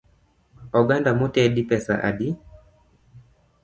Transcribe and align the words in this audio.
Oganda 0.81 1.11
motedi 1.21 1.61
pesa 1.69 1.93
adi? 2.11 2.27